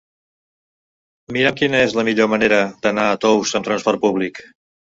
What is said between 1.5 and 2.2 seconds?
quina és la